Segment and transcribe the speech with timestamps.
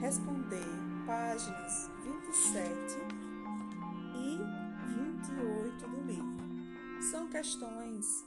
[0.00, 0.64] responder
[1.06, 2.72] páginas 27
[4.14, 4.38] e
[4.94, 6.36] 28 do livro.
[7.10, 8.26] São questões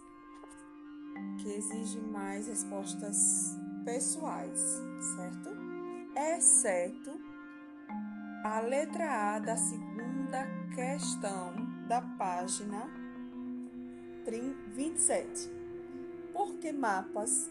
[1.42, 4.60] que exigem mais respostas pessoais,
[5.16, 5.50] certo?
[6.16, 7.20] Exceto
[8.44, 11.54] a letra A da segunda questão
[11.88, 12.90] da página
[14.76, 15.50] 27.
[16.34, 17.50] Por que mapas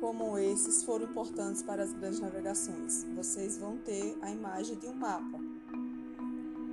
[0.00, 3.04] como esses foram importantes para as grandes navegações?
[3.14, 5.38] Vocês vão ter a imagem de um mapa,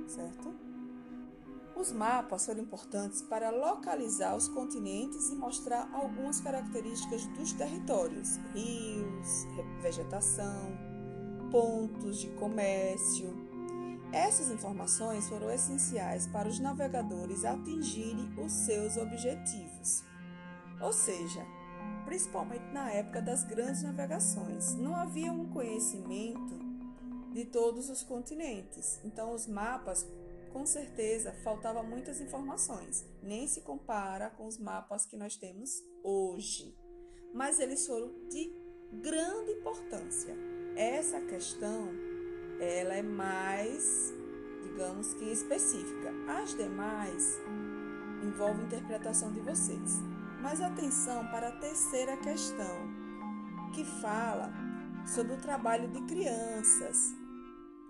[0.06, 0.54] certo?
[1.76, 9.46] Os mapas foram importantes para localizar os continentes e mostrar algumas características dos territórios, rios,
[9.82, 10.78] vegetação,
[11.50, 13.34] pontos de comércio.
[14.12, 20.04] Essas informações foram essenciais para os navegadores atingirem os seus objetivos.
[20.80, 21.44] Ou seja,
[22.04, 26.58] principalmente na época das grandes navegações, não havia um conhecimento
[27.32, 29.00] de todos os continentes.
[29.04, 30.06] Então, os mapas
[30.52, 36.78] com certeza faltava muitas informações, nem se compara com os mapas que nós temos hoje.
[37.34, 38.54] Mas eles foram de
[39.02, 40.32] grande importância.
[40.76, 41.88] Essa questão,
[42.60, 44.14] ela é mais,
[44.62, 46.12] digamos que específica.
[46.28, 47.40] As demais
[48.22, 50.00] envolvem interpretação de vocês.
[50.44, 52.76] Mas atenção para a terceira questão,
[53.72, 54.52] que fala
[55.06, 57.14] sobre o trabalho de crianças.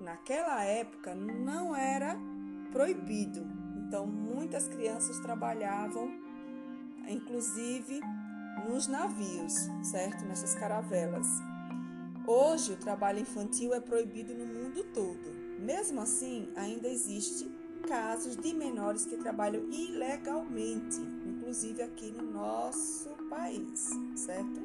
[0.00, 2.16] Naquela época não era
[2.70, 3.44] proibido.
[3.76, 6.08] Então, muitas crianças trabalhavam,
[7.08, 8.00] inclusive
[8.68, 10.24] nos navios, certo?
[10.24, 11.26] Nessas caravelas.
[12.24, 15.58] Hoje, o trabalho infantil é proibido no mundo todo.
[15.58, 17.50] Mesmo assim, ainda existe
[17.88, 21.00] casos de menores que trabalham ilegalmente,
[21.54, 24.60] inclusive aqui no nosso país, certo?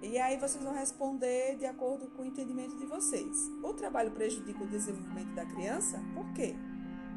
[0.00, 3.50] E aí vocês vão responder de acordo com o entendimento de vocês.
[3.64, 6.00] O trabalho prejudica o desenvolvimento da criança?
[6.14, 6.54] Por quê?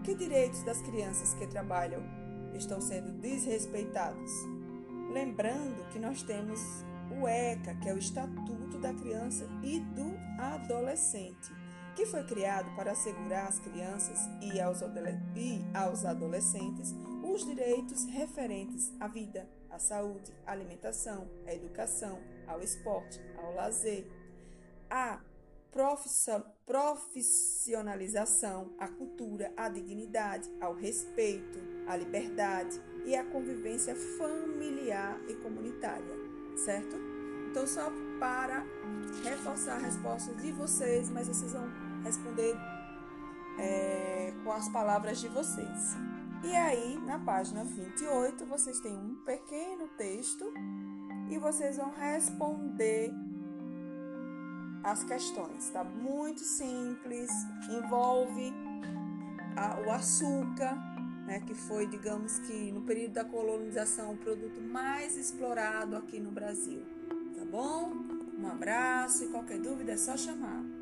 [0.03, 2.01] Que direitos das crianças que trabalham
[2.55, 4.31] estão sendo desrespeitados?
[5.13, 6.59] Lembrando que nós temos
[7.21, 11.53] o ECA, que é o Estatuto da Criança e do Adolescente,
[11.95, 16.95] que foi criado para assegurar às crianças e aos, adolescentes
[17.31, 24.05] os direitos referentes à vida, à saúde, à alimentação, à educação, ao esporte, ao lazer,
[24.89, 25.21] à
[26.65, 36.15] profissionalização, à cultura, à dignidade, ao respeito, à liberdade e à convivência familiar e comunitária,
[36.57, 36.97] certo?
[37.49, 37.89] Então, só
[38.19, 38.65] para
[39.23, 41.69] reforçar a resposta de vocês, mas vocês vão
[42.03, 42.55] responder
[43.59, 45.95] é, com as palavras de vocês.
[46.43, 50.51] E aí, na página 28, vocês têm um pequeno texto
[51.29, 53.11] e vocês vão responder
[54.83, 55.83] as questões, tá?
[55.83, 57.29] Muito simples,
[57.69, 58.51] envolve
[59.55, 60.75] a, o açúcar,
[61.27, 66.31] né, que foi, digamos que no período da colonização, o produto mais explorado aqui no
[66.31, 66.81] Brasil,
[67.35, 67.93] tá bom?
[68.39, 70.80] Um abraço e qualquer dúvida é só chamar.